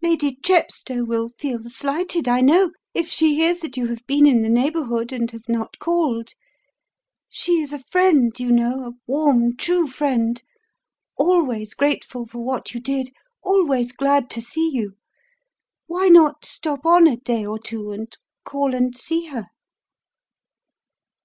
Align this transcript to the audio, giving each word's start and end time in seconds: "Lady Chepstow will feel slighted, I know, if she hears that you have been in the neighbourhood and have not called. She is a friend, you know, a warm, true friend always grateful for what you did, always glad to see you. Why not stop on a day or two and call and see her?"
"Lady 0.00 0.38
Chepstow 0.44 1.02
will 1.04 1.30
feel 1.40 1.58
slighted, 1.64 2.28
I 2.28 2.40
know, 2.40 2.70
if 2.94 3.08
she 3.08 3.34
hears 3.34 3.58
that 3.58 3.76
you 3.76 3.88
have 3.88 4.06
been 4.06 4.26
in 4.26 4.42
the 4.42 4.48
neighbourhood 4.48 5.12
and 5.12 5.28
have 5.32 5.48
not 5.48 5.80
called. 5.80 6.28
She 7.28 7.54
is 7.60 7.72
a 7.72 7.80
friend, 7.80 8.30
you 8.38 8.52
know, 8.52 8.84
a 8.86 8.92
warm, 9.08 9.56
true 9.56 9.88
friend 9.88 10.40
always 11.18 11.74
grateful 11.74 12.28
for 12.28 12.44
what 12.44 12.74
you 12.74 12.78
did, 12.80 13.10
always 13.42 13.90
glad 13.90 14.30
to 14.30 14.40
see 14.40 14.70
you. 14.70 14.92
Why 15.88 16.06
not 16.08 16.44
stop 16.46 16.86
on 16.86 17.08
a 17.08 17.16
day 17.16 17.44
or 17.44 17.58
two 17.58 17.90
and 17.90 18.16
call 18.44 18.74
and 18.76 18.96
see 18.96 19.26
her?" 19.30 19.48